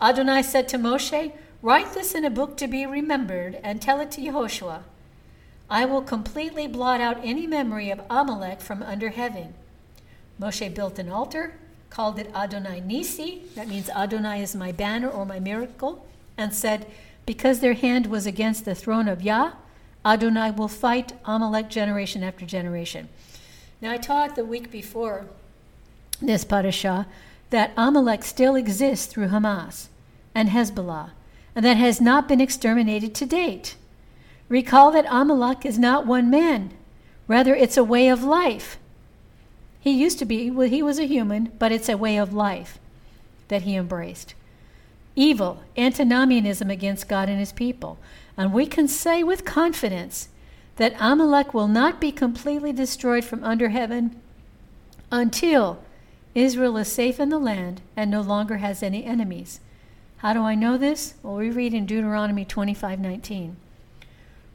Adonai 0.00 0.42
said 0.42 0.68
to 0.68 0.78
Moshe, 0.78 1.32
Write 1.62 1.92
this 1.94 2.14
in 2.14 2.24
a 2.24 2.30
book 2.30 2.56
to 2.58 2.68
be 2.68 2.86
remembered 2.86 3.58
and 3.64 3.82
tell 3.82 3.98
it 3.98 4.12
to 4.12 4.20
Yehoshua. 4.20 4.82
I 5.68 5.84
will 5.84 6.02
completely 6.02 6.68
blot 6.68 7.00
out 7.00 7.18
any 7.24 7.48
memory 7.48 7.90
of 7.90 8.00
Amalek 8.08 8.60
from 8.60 8.84
under 8.84 9.08
heaven. 9.08 9.54
Moshe 10.40 10.72
built 10.72 11.00
an 11.00 11.08
altar, 11.08 11.54
called 11.94 12.18
it 12.18 12.28
Adonai 12.34 12.80
Nisi, 12.80 13.42
that 13.54 13.68
means 13.68 13.88
Adonai 13.88 14.42
is 14.42 14.56
my 14.56 14.72
banner 14.72 15.08
or 15.08 15.24
my 15.24 15.38
miracle, 15.38 16.04
and 16.36 16.52
said, 16.52 16.86
Because 17.24 17.60
their 17.60 17.74
hand 17.74 18.08
was 18.08 18.26
against 18.26 18.64
the 18.64 18.74
throne 18.74 19.06
of 19.06 19.22
Yah, 19.22 19.52
Adonai 20.04 20.50
will 20.50 20.66
fight 20.66 21.12
Amalek 21.24 21.70
generation 21.70 22.24
after 22.24 22.44
generation. 22.44 23.08
Now, 23.80 23.92
I 23.92 23.98
taught 23.98 24.34
the 24.34 24.44
week 24.44 24.72
before 24.72 25.26
this 26.20 26.44
parashah 26.44 27.06
that 27.50 27.72
Amalek 27.76 28.24
still 28.24 28.56
exists 28.56 29.06
through 29.06 29.28
Hamas 29.28 29.86
and 30.34 30.48
Hezbollah, 30.48 31.10
and 31.54 31.64
that 31.64 31.76
has 31.76 32.00
not 32.00 32.26
been 32.26 32.40
exterminated 32.40 33.14
to 33.14 33.26
date. 33.26 33.76
Recall 34.48 34.90
that 34.90 35.06
Amalek 35.08 35.64
is 35.64 35.78
not 35.78 36.06
one 36.06 36.28
man, 36.28 36.72
rather, 37.28 37.54
it's 37.54 37.76
a 37.76 37.84
way 37.84 38.08
of 38.08 38.24
life. 38.24 38.78
He 39.84 39.90
used 39.90 40.18
to 40.20 40.24
be, 40.24 40.50
well, 40.50 40.66
he 40.66 40.82
was 40.82 40.98
a 40.98 41.06
human, 41.06 41.52
but 41.58 41.70
it's 41.70 41.90
a 41.90 41.98
way 41.98 42.16
of 42.16 42.32
life 42.32 42.78
that 43.48 43.62
he 43.62 43.76
embraced. 43.76 44.32
Evil, 45.14 45.62
antinomianism 45.76 46.70
against 46.70 47.06
God 47.06 47.28
and 47.28 47.38
his 47.38 47.52
people. 47.52 47.98
And 48.34 48.54
we 48.54 48.64
can 48.64 48.88
say 48.88 49.22
with 49.22 49.44
confidence 49.44 50.30
that 50.76 50.96
Amalek 50.98 51.52
will 51.52 51.68
not 51.68 52.00
be 52.00 52.10
completely 52.10 52.72
destroyed 52.72 53.26
from 53.26 53.44
under 53.44 53.68
heaven 53.68 54.18
until 55.12 55.84
Israel 56.34 56.78
is 56.78 56.90
safe 56.90 57.20
in 57.20 57.28
the 57.28 57.38
land 57.38 57.82
and 57.94 58.10
no 58.10 58.22
longer 58.22 58.56
has 58.56 58.82
any 58.82 59.04
enemies. 59.04 59.60
How 60.16 60.32
do 60.32 60.40
I 60.40 60.54
know 60.54 60.78
this? 60.78 61.12
Well, 61.22 61.36
we 61.36 61.50
read 61.50 61.74
in 61.74 61.84
Deuteronomy 61.84 62.46
25:19. 62.46 63.56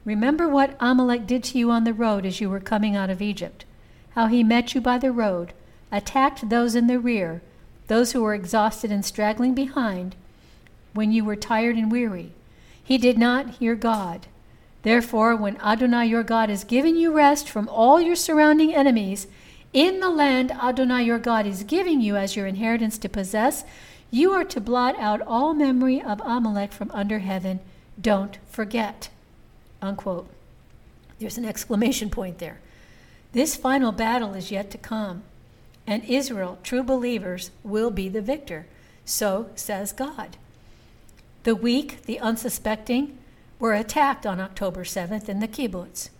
Remember 0.04 0.48
what 0.48 0.76
Amalek 0.80 1.28
did 1.28 1.44
to 1.44 1.58
you 1.58 1.70
on 1.70 1.84
the 1.84 1.94
road 1.94 2.26
as 2.26 2.40
you 2.40 2.50
were 2.50 2.58
coming 2.58 2.96
out 2.96 3.10
of 3.10 3.22
Egypt, 3.22 3.64
how 4.10 4.26
he 4.26 4.42
met 4.42 4.74
you 4.74 4.80
by 4.80 4.98
the 4.98 5.12
road, 5.12 5.52
attacked 5.92 6.48
those 6.48 6.74
in 6.74 6.86
the 6.86 6.98
rear, 6.98 7.42
those 7.86 8.12
who 8.12 8.22
were 8.22 8.34
exhausted 8.34 8.90
and 8.90 9.04
straggling 9.04 9.54
behind, 9.54 10.14
when 10.92 11.12
you 11.12 11.24
were 11.24 11.36
tired 11.36 11.76
and 11.76 11.90
weary. 11.90 12.32
He 12.82 12.98
did 12.98 13.18
not 13.18 13.50
hear 13.50 13.74
God. 13.74 14.26
Therefore, 14.82 15.36
when 15.36 15.60
Adonai 15.60 16.06
your 16.06 16.22
God 16.22 16.48
has 16.48 16.64
given 16.64 16.96
you 16.96 17.12
rest 17.12 17.48
from 17.48 17.68
all 17.68 18.00
your 18.00 18.16
surrounding 18.16 18.74
enemies, 18.74 19.26
in 19.72 20.00
the 20.00 20.10
land 20.10 20.50
Adonai 20.50 21.04
your 21.04 21.18
God 21.18 21.46
is 21.46 21.62
giving 21.62 22.00
you 22.00 22.16
as 22.16 22.34
your 22.34 22.46
inheritance 22.46 22.98
to 22.98 23.08
possess, 23.08 23.64
you 24.10 24.32
are 24.32 24.44
to 24.44 24.60
blot 24.60 24.98
out 24.98 25.20
all 25.22 25.54
memory 25.54 26.02
of 26.02 26.20
Amalek 26.24 26.72
from 26.72 26.90
under 26.92 27.20
heaven. 27.20 27.60
Don't 28.00 28.38
forget. 28.48 29.10
Unquote. 29.80 30.28
There's 31.18 31.38
an 31.38 31.44
exclamation 31.44 32.10
point 32.10 32.38
there. 32.38 32.58
This 33.32 33.56
final 33.56 33.92
battle 33.92 34.34
is 34.34 34.50
yet 34.50 34.70
to 34.72 34.78
come, 34.78 35.22
and 35.86 36.04
Israel, 36.04 36.58
true 36.62 36.82
believers, 36.82 37.50
will 37.62 37.90
be 37.90 38.08
the 38.08 38.20
victor. 38.20 38.66
So 39.04 39.50
says 39.54 39.92
God. 39.92 40.36
The 41.44 41.54
weak, 41.54 42.02
the 42.02 42.20
unsuspecting, 42.20 43.18
were 43.58 43.74
attacked 43.74 44.26
on 44.26 44.40
October 44.40 44.84
7th 44.84 45.28
in 45.28 45.40
the 45.40 45.48
kibbutz. 45.48 46.10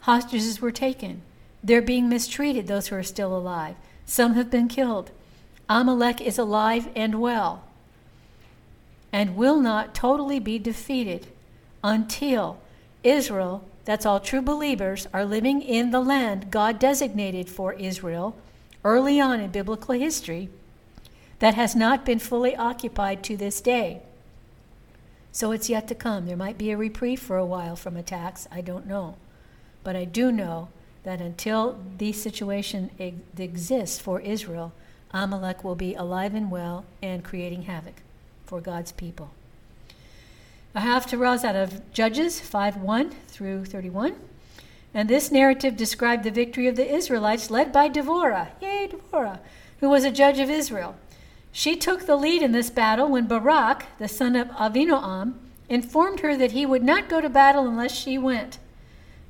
Hostages 0.00 0.60
were 0.60 0.72
taken. 0.72 1.22
They're 1.64 1.82
being 1.82 2.08
mistreated, 2.08 2.66
those 2.66 2.88
who 2.88 2.96
are 2.96 3.02
still 3.02 3.36
alive. 3.36 3.76
Some 4.04 4.34
have 4.34 4.50
been 4.50 4.68
killed. 4.68 5.10
Amalek 5.68 6.20
is 6.20 6.38
alive 6.38 6.88
and 6.94 7.20
well 7.20 7.64
and 9.16 9.34
will 9.34 9.58
not 9.58 9.94
totally 9.94 10.38
be 10.38 10.58
defeated 10.58 11.26
until 11.82 12.58
Israel, 13.02 13.64
that's 13.86 14.04
all 14.04 14.20
true 14.20 14.42
believers, 14.42 15.06
are 15.14 15.24
living 15.24 15.62
in 15.62 15.92
the 15.92 16.00
land 16.00 16.50
God 16.50 16.78
designated 16.78 17.48
for 17.48 17.72
Israel 17.74 18.36
early 18.84 19.20
on 19.20 19.40
in 19.40 19.50
biblical 19.50 19.94
history 19.94 20.50
that 21.38 21.54
has 21.54 21.76
not 21.76 22.04
been 22.04 22.18
fully 22.18 22.56
occupied 22.56 23.22
to 23.24 23.36
this 23.36 23.60
day. 23.60 24.02
So 25.30 25.52
it's 25.52 25.70
yet 25.70 25.86
to 25.88 25.94
come. 25.94 26.26
There 26.26 26.36
might 26.36 26.58
be 26.58 26.70
a 26.72 26.76
reprieve 26.76 27.20
for 27.20 27.36
a 27.36 27.46
while 27.46 27.76
from 27.76 27.96
attacks. 27.96 28.48
I 28.50 28.60
don't 28.60 28.86
know. 28.86 29.16
But 29.84 29.94
I 29.94 30.04
do 30.04 30.32
know 30.32 30.68
that 31.04 31.20
until 31.20 31.78
this 31.98 32.20
situation 32.20 32.90
exists 33.38 34.00
for 34.00 34.18
Israel, 34.20 34.72
Amalek 35.12 35.62
will 35.62 35.76
be 35.76 35.94
alive 35.94 36.34
and 36.34 36.50
well 36.50 36.84
and 37.00 37.22
creating 37.22 37.62
havoc 37.62 38.02
for 38.46 38.60
God's 38.60 38.90
people. 38.90 39.30
Haftarah 40.80 41.44
out 41.44 41.56
of 41.56 41.92
Judges 41.92 42.40
5 42.40 42.76
1 42.76 43.10
through 43.28 43.64
31. 43.64 44.14
And 44.94 45.08
this 45.08 45.30
narrative 45.30 45.76
described 45.76 46.24
the 46.24 46.30
victory 46.30 46.66
of 46.66 46.76
the 46.76 46.90
Israelites 46.90 47.50
led 47.50 47.72
by 47.72 47.88
Devorah, 47.88 48.48
yay, 48.60 48.88
Devorah, 48.90 49.40
who 49.80 49.88
was 49.88 50.04
a 50.04 50.10
judge 50.10 50.38
of 50.38 50.48
Israel. 50.48 50.96
She 51.52 51.76
took 51.76 52.06
the 52.06 52.16
lead 52.16 52.42
in 52.42 52.52
this 52.52 52.70
battle 52.70 53.08
when 53.08 53.26
Barak, 53.26 53.86
the 53.98 54.08
son 54.08 54.36
of 54.36 54.48
Avinoam, 54.48 55.34
informed 55.68 56.20
her 56.20 56.36
that 56.36 56.52
he 56.52 56.66
would 56.66 56.82
not 56.84 57.08
go 57.08 57.20
to 57.20 57.28
battle 57.28 57.66
unless 57.66 57.94
she 57.94 58.18
went. 58.18 58.58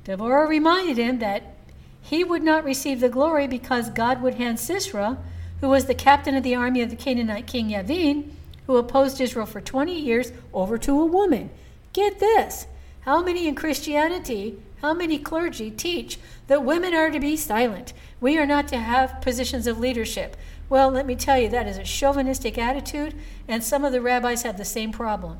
Devorah 0.05 0.47
reminded 0.47 0.97
him 0.97 1.19
that 1.19 1.55
he 2.01 2.23
would 2.23 2.43
not 2.43 2.63
receive 2.63 2.99
the 2.99 3.09
glory 3.09 3.47
because 3.47 3.89
God 3.89 4.21
would 4.21 4.35
hand 4.35 4.59
Sisera, 4.59 5.17
who 5.59 5.69
was 5.69 5.85
the 5.85 5.95
captain 5.95 6.35
of 6.35 6.43
the 6.43 6.55
army 6.55 6.81
of 6.81 6.89
the 6.89 6.95
Canaanite 6.95 7.47
king 7.47 7.69
Yavin, 7.69 8.29
who 8.67 8.77
opposed 8.77 9.19
Israel 9.19 9.45
for 9.45 9.61
20 9.61 9.97
years, 9.97 10.31
over 10.53 10.77
to 10.77 11.01
a 11.01 11.05
woman. 11.05 11.49
Get 11.93 12.19
this. 12.19 12.67
How 13.01 13.23
many 13.23 13.47
in 13.47 13.55
Christianity, 13.55 14.61
how 14.81 14.93
many 14.93 15.17
clergy 15.17 15.71
teach 15.71 16.19
that 16.47 16.63
women 16.63 16.93
are 16.93 17.09
to 17.09 17.19
be 17.19 17.35
silent? 17.37 17.93
We 18.19 18.37
are 18.37 18.45
not 18.45 18.67
to 18.67 18.77
have 18.77 19.21
positions 19.21 19.65
of 19.65 19.79
leadership. 19.79 20.35
Well, 20.69 20.91
let 20.91 21.05
me 21.05 21.15
tell 21.15 21.39
you, 21.39 21.47
that 21.49 21.67
is 21.67 21.77
a 21.77 21.83
chauvinistic 21.83 22.57
attitude, 22.57 23.15
and 23.47 23.63
some 23.63 23.85
of 23.85 23.93
the 23.93 24.01
rabbis 24.01 24.43
have 24.43 24.57
the 24.57 24.65
same 24.65 24.91
problem. 24.91 25.39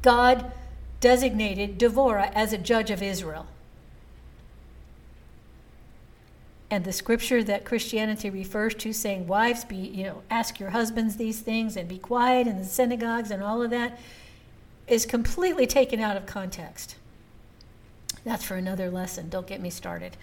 God 0.00 0.52
designated 1.00 1.78
Devorah 1.78 2.30
as 2.32 2.52
a 2.52 2.58
judge 2.58 2.90
of 2.90 3.02
Israel. 3.02 3.46
And 6.72 6.86
the 6.86 6.92
scripture 6.92 7.44
that 7.44 7.66
Christianity 7.66 8.30
refers 8.30 8.74
to, 8.76 8.94
saying, 8.94 9.26
Wives, 9.26 9.62
be, 9.62 9.76
you 9.76 10.04
know, 10.04 10.22
ask 10.30 10.58
your 10.58 10.70
husbands 10.70 11.16
these 11.16 11.38
things 11.38 11.76
and 11.76 11.86
be 11.86 11.98
quiet 11.98 12.46
in 12.46 12.56
the 12.56 12.64
synagogues 12.64 13.30
and 13.30 13.42
all 13.42 13.62
of 13.62 13.68
that, 13.68 14.00
is 14.88 15.04
completely 15.04 15.66
taken 15.66 16.00
out 16.00 16.16
of 16.16 16.24
context. 16.24 16.96
That's 18.24 18.42
for 18.42 18.54
another 18.54 18.90
lesson. 18.90 19.28
Don't 19.28 19.46
get 19.46 19.60
me 19.60 19.68
started. 19.68 20.16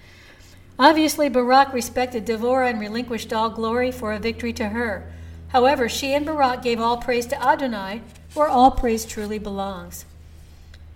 Obviously, 0.80 1.30
Barak 1.30 1.72
respected 1.72 2.26
Devorah 2.26 2.72
and 2.72 2.80
relinquished 2.80 3.32
all 3.32 3.52
glory 3.52 3.92
for 3.92 4.12
a 4.12 4.18
victory 4.18 4.54
to 4.54 4.70
her. 4.70 5.08
However, 5.50 5.88
she 5.88 6.16
and 6.16 6.26
Barak 6.26 6.64
gave 6.64 6.80
all 6.80 6.98
praise 6.98 7.28
to 7.28 7.40
Adonai, 7.40 8.02
where 8.34 8.48
all 8.48 8.72
praise 8.72 9.06
truly 9.06 9.38
belongs. 9.38 10.06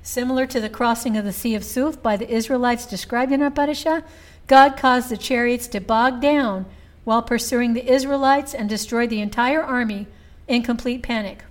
Similar 0.01 0.47
to 0.47 0.59
the 0.59 0.69
crossing 0.69 1.15
of 1.15 1.25
the 1.25 1.31
Sea 1.31 1.53
of 1.53 1.63
Suf 1.63 2.01
by 2.01 2.17
the 2.17 2.27
Israelites 2.27 2.87
described 2.87 3.31
in 3.31 3.43
our 3.43 3.51
parasha, 3.51 4.03
God 4.47 4.77
caused 4.77 5.09
the 5.09 5.17
chariots 5.17 5.67
to 5.67 5.79
bog 5.79 6.21
down 6.21 6.65
while 7.03 7.21
pursuing 7.21 7.73
the 7.73 7.89
Israelites 7.91 8.53
and 8.53 8.69
destroyed 8.69 9.09
the 9.09 9.21
entire 9.21 9.61
army 9.61 10.07
in 10.47 10.63
complete 10.63 11.03
panic. 11.03 11.43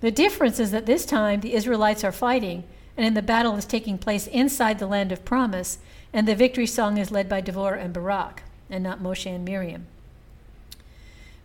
The 0.00 0.10
difference 0.10 0.60
is 0.60 0.70
that 0.70 0.86
this 0.86 1.04
time 1.04 1.40
the 1.40 1.54
Israelites 1.54 2.04
are 2.04 2.12
fighting, 2.12 2.64
and 2.96 3.16
the 3.16 3.22
battle 3.22 3.56
is 3.56 3.64
taking 3.64 3.98
place 3.98 4.26
inside 4.26 4.78
the 4.78 4.86
land 4.86 5.12
of 5.12 5.24
promise, 5.24 5.78
and 6.12 6.26
the 6.26 6.34
victory 6.34 6.66
song 6.66 6.98
is 6.98 7.10
led 7.10 7.28
by 7.28 7.42
Devorah 7.42 7.82
and 7.82 7.92
Barak, 7.92 8.42
and 8.70 8.82
not 8.82 9.00
Moshe 9.00 9.26
and 9.26 9.44
Miriam. 9.44 9.86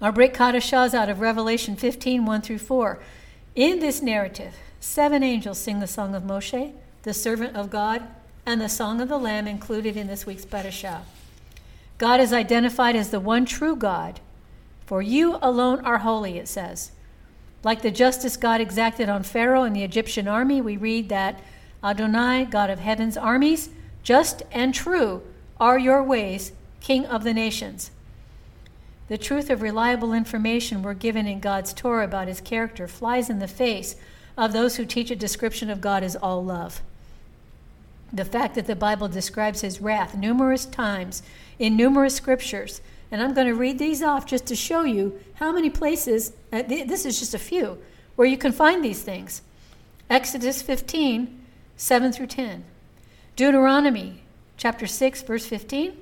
Our 0.01 0.11
Brit 0.11 0.33
Chadashah 0.33 0.87
is 0.87 0.93
out 0.93 1.09
of 1.09 1.19
Revelation 1.19 1.75
15 1.75 2.25
1 2.25 2.41
through 2.41 2.59
4. 2.59 2.99
In 3.55 3.79
this 3.79 4.01
narrative, 4.01 4.55
seven 4.79 5.23
angels 5.23 5.59
sing 5.59 5.79
the 5.79 5.87
song 5.87 6.13
of 6.13 6.23
Moshe, 6.23 6.73
the 7.03 7.13
servant 7.13 7.55
of 7.55 7.69
God, 7.69 8.03
and 8.45 8.59
the 8.59 8.69
song 8.69 8.99
of 8.99 9.09
the 9.09 9.17
Lamb 9.17 9.47
included 9.47 9.95
in 9.95 10.07
this 10.07 10.25
week's 10.25 10.45
Parashah. 10.45 11.01
God 11.97 12.19
is 12.19 12.33
identified 12.33 12.95
as 12.95 13.09
the 13.09 13.19
one 13.19 13.45
true 13.45 13.75
God. 13.75 14.19
For 14.85 15.01
you 15.01 15.37
alone 15.41 15.79
are 15.85 15.99
holy, 15.99 16.37
it 16.37 16.47
says. 16.47 16.91
Like 17.63 17.81
the 17.81 17.91
justice 17.91 18.35
God 18.35 18.59
exacted 18.59 19.07
on 19.07 19.23
Pharaoh 19.23 19.63
and 19.63 19.75
the 19.75 19.83
Egyptian 19.83 20.27
army, 20.27 20.59
we 20.59 20.75
read 20.75 21.07
that 21.09 21.39
Adonai, 21.83 22.45
God 22.45 22.69
of 22.69 22.79
heaven's 22.79 23.15
armies, 23.15 23.69
just 24.03 24.43
and 24.51 24.73
true 24.73 25.23
are 25.59 25.79
your 25.79 26.03
ways, 26.03 26.51
King 26.81 27.05
of 27.05 27.23
the 27.23 27.33
nations. 27.33 27.91
The 29.07 29.17
truth 29.17 29.49
of 29.49 29.61
reliable 29.61 30.13
information 30.13 30.83
we're 30.83 30.93
given 30.93 31.27
in 31.27 31.39
God's 31.39 31.73
Torah 31.73 32.05
about 32.05 32.27
his 32.27 32.41
character 32.41 32.87
flies 32.87 33.29
in 33.29 33.39
the 33.39 33.47
face 33.47 33.95
of 34.37 34.51
those 34.51 34.75
who 34.75 34.85
teach 34.85 35.11
a 35.11 35.15
description 35.15 35.69
of 35.69 35.81
God 35.81 36.03
as 36.03 36.15
all 36.17 36.43
love. 36.43 36.81
The 38.13 38.25
fact 38.25 38.55
that 38.55 38.67
the 38.67 38.75
Bible 38.75 39.07
describes 39.07 39.61
his 39.61 39.81
wrath 39.81 40.15
numerous 40.15 40.65
times 40.65 41.23
in 41.57 41.75
numerous 41.75 42.15
scriptures 42.15 42.81
and 43.13 43.21
I'm 43.21 43.35
going 43.35 43.45
to 43.45 43.53
read 43.53 43.77
these 43.77 44.01
off 44.01 44.25
just 44.25 44.47
to 44.47 44.55
show 44.55 44.85
you 44.85 45.19
how 45.35 45.51
many 45.51 45.69
places, 45.69 46.33
uh, 46.51 46.63
th- 46.63 46.87
this 46.87 47.05
is 47.05 47.19
just 47.19 47.35
a 47.35 47.39
few, 47.39 47.77
where 48.15 48.27
you 48.27 48.39
can 48.39 48.51
find 48.51 48.83
these 48.83 49.03
things. 49.03 49.43
Exodus 50.09 50.63
15, 50.63 51.45
7 51.77 52.11
through 52.11 52.25
10. 52.25 52.63
Deuteronomy 53.35 54.23
chapter 54.57 54.87
6, 54.87 55.21
verse 55.21 55.45
15. 55.45 55.95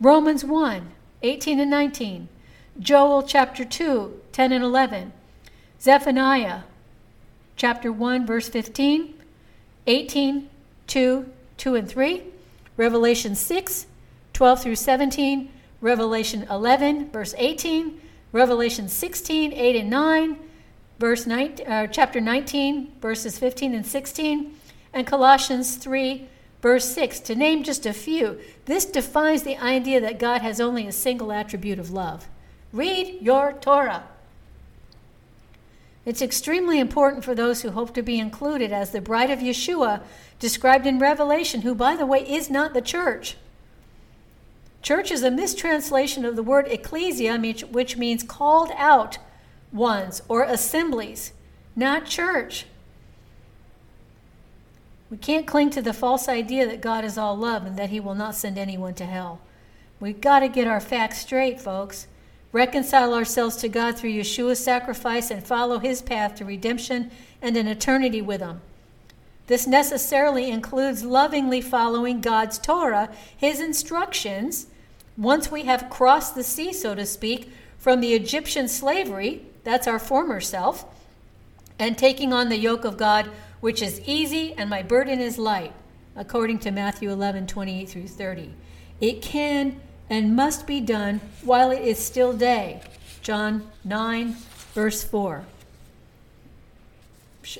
Romans 0.00 0.44
1, 0.44 0.90
18 1.22 1.60
and 1.60 1.70
19. 1.70 2.28
Joel 2.80 3.22
chapter 3.22 3.64
2, 3.64 4.20
10 4.32 4.50
and 4.50 4.64
11. 4.64 5.12
Zephaniah 5.80 6.62
chapter 7.54 7.92
1, 7.92 8.26
verse 8.26 8.48
15. 8.48 9.14
18, 9.86 10.50
2, 10.88 11.32
2 11.60 11.76
and 11.76 11.88
3. 11.88 12.24
Revelation 12.76 13.34
6, 13.34 13.86
12 14.32 14.62
through 14.62 14.76
17. 14.76 15.50
Revelation 15.80 16.46
11, 16.50 17.10
verse 17.10 17.34
18, 17.38 18.00
Revelation 18.32 18.88
16, 18.88 19.52
8 19.52 19.76
and 19.76 19.90
9, 19.90 20.36
verse 20.98 21.26
19, 21.26 21.66
uh, 21.66 21.86
chapter 21.86 22.20
19, 22.20 22.92
verses 23.00 23.38
15 23.38 23.74
and 23.74 23.86
16, 23.86 24.54
and 24.92 25.06
Colossians 25.06 25.76
3, 25.76 26.28
verse 26.60 26.84
6, 26.94 27.20
to 27.20 27.34
name 27.34 27.62
just 27.62 27.86
a 27.86 27.94
few. 27.94 28.38
This 28.66 28.84
defines 28.84 29.42
the 29.42 29.56
idea 29.56 30.02
that 30.02 30.18
God 30.18 30.42
has 30.42 30.60
only 30.60 30.86
a 30.86 30.92
single 30.92 31.32
attribute 31.32 31.78
of 31.78 31.90
love. 31.90 32.28
Read 32.72 33.22
your 33.22 33.54
Torah. 33.54 34.04
It's 36.10 36.22
extremely 36.22 36.80
important 36.80 37.22
for 37.22 37.36
those 37.36 37.62
who 37.62 37.70
hope 37.70 37.94
to 37.94 38.02
be 38.02 38.18
included 38.18 38.72
as 38.72 38.90
the 38.90 39.00
bride 39.00 39.30
of 39.30 39.38
Yeshua, 39.38 40.02
described 40.40 40.84
in 40.84 40.98
Revelation, 40.98 41.60
who, 41.60 41.72
by 41.72 41.94
the 41.94 42.04
way, 42.04 42.28
is 42.28 42.50
not 42.50 42.74
the 42.74 42.80
church. 42.80 43.36
Church 44.82 45.12
is 45.12 45.22
a 45.22 45.30
mistranslation 45.30 46.24
of 46.24 46.34
the 46.34 46.42
word 46.42 46.66
ecclesia, 46.66 47.38
which 47.70 47.96
means 47.96 48.24
called 48.24 48.72
out 48.76 49.18
ones 49.70 50.20
or 50.28 50.42
assemblies, 50.42 51.30
not 51.76 52.06
church. 52.06 52.66
We 55.10 55.16
can't 55.16 55.46
cling 55.46 55.70
to 55.70 55.80
the 55.80 55.92
false 55.92 56.28
idea 56.28 56.66
that 56.66 56.80
God 56.80 57.04
is 57.04 57.16
all 57.16 57.36
love 57.36 57.64
and 57.64 57.76
that 57.76 57.90
he 57.90 58.00
will 58.00 58.16
not 58.16 58.34
send 58.34 58.58
anyone 58.58 58.94
to 58.94 59.06
hell. 59.06 59.40
We've 60.00 60.20
got 60.20 60.40
to 60.40 60.48
get 60.48 60.66
our 60.66 60.80
facts 60.80 61.20
straight, 61.20 61.60
folks. 61.60 62.08
Reconcile 62.52 63.14
ourselves 63.14 63.56
to 63.56 63.68
God 63.68 63.96
through 63.96 64.10
Yeshua's 64.10 64.62
sacrifice 64.62 65.30
and 65.30 65.46
follow 65.46 65.78
his 65.78 66.02
path 66.02 66.34
to 66.36 66.44
redemption 66.44 67.10
and 67.40 67.56
an 67.56 67.68
eternity 67.68 68.20
with 68.20 68.40
him. 68.40 68.60
This 69.46 69.66
necessarily 69.66 70.50
includes 70.50 71.04
lovingly 71.04 71.60
following 71.60 72.20
God's 72.20 72.58
Torah, 72.58 73.10
his 73.36 73.60
instructions, 73.60 74.66
once 75.16 75.50
we 75.50 75.64
have 75.64 75.90
crossed 75.90 76.34
the 76.34 76.44
sea, 76.44 76.72
so 76.72 76.94
to 76.94 77.04
speak, 77.04 77.52
from 77.78 78.00
the 78.00 78.14
Egyptian 78.14 78.68
slavery, 78.68 79.44
that's 79.64 79.86
our 79.86 79.98
former 79.98 80.40
self, 80.40 80.84
and 81.78 81.96
taking 81.96 82.32
on 82.32 82.48
the 82.48 82.58
yoke 82.58 82.84
of 82.84 82.96
God, 82.96 83.30
which 83.60 83.82
is 83.82 84.00
easy 84.06 84.54
and 84.54 84.70
my 84.70 84.82
burden 84.82 85.20
is 85.20 85.38
light, 85.38 85.72
according 86.16 86.58
to 86.60 86.70
Matthew 86.70 87.10
11, 87.10 87.46
28 87.46 87.88
through 87.88 88.08
30. 88.08 88.54
It 89.00 89.22
can 89.22 89.80
and 90.10 90.34
must 90.34 90.66
be 90.66 90.80
done 90.80 91.20
while 91.44 91.70
it 91.70 91.82
is 91.82 91.98
still 91.98 92.32
day. 92.32 92.82
John 93.22 93.70
9, 93.84 94.36
verse 94.74 95.04
4. 95.04 95.44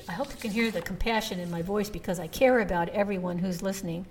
I 0.07 0.11
hope 0.11 0.29
you 0.31 0.37
can 0.37 0.51
hear 0.51 0.69
the 0.69 0.81
compassion 0.81 1.39
in 1.39 1.49
my 1.49 1.61
voice 1.61 1.89
because 1.89 2.19
I 2.19 2.27
care 2.27 2.59
about 2.59 2.89
everyone 2.89 3.39
who's 3.39 3.61
listening 3.61 4.05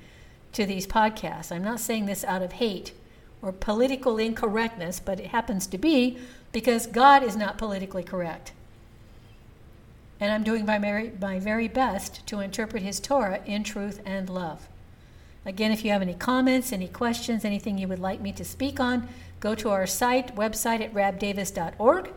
to 0.52 0.66
these 0.66 0.86
podcasts. 0.86 1.52
I'm 1.52 1.62
not 1.62 1.80
saying 1.80 2.06
this 2.06 2.24
out 2.24 2.42
of 2.42 2.52
hate 2.52 2.92
or 3.42 3.52
political 3.52 4.18
incorrectness, 4.18 5.00
but 5.00 5.20
it 5.20 5.28
happens 5.28 5.66
to 5.68 5.78
be 5.78 6.18
because 6.50 6.86
God 6.86 7.22
is 7.22 7.36
not 7.36 7.58
politically 7.58 8.02
correct. 8.02 8.52
And 10.18 10.32
I'm 10.32 10.42
doing 10.42 10.66
my 10.66 10.78
very, 10.78 11.12
my 11.20 11.38
very 11.38 11.68
best 11.68 12.26
to 12.26 12.40
interpret 12.40 12.82
His 12.82 13.00
Torah 13.00 13.40
in 13.46 13.64
truth 13.64 14.02
and 14.04 14.28
love. 14.28 14.68
Again, 15.46 15.72
if 15.72 15.84
you 15.84 15.90
have 15.90 16.02
any 16.02 16.14
comments, 16.14 16.72
any 16.72 16.88
questions, 16.88 17.44
anything 17.44 17.78
you 17.78 17.88
would 17.88 17.98
like 17.98 18.20
me 18.20 18.32
to 18.32 18.44
speak 18.44 18.78
on, 18.78 19.08
go 19.40 19.54
to 19.54 19.70
our 19.70 19.86
site, 19.86 20.36
website 20.36 20.80
at 20.80 20.92
rabdavis.org, 20.92 22.10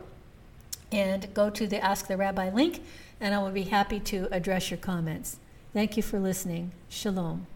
and 0.92 1.32
go 1.32 1.50
to 1.50 1.66
the 1.66 1.82
Ask 1.82 2.06
the 2.06 2.16
Rabbi 2.16 2.50
link, 2.50 2.82
and 3.20 3.34
I 3.34 3.38
will 3.38 3.50
be 3.50 3.64
happy 3.64 3.98
to 4.00 4.28
address 4.30 4.70
your 4.70 4.78
comments. 4.78 5.38
Thank 5.72 5.96
you 5.96 6.02
for 6.02 6.20
listening. 6.20 6.72
Shalom. 6.88 7.46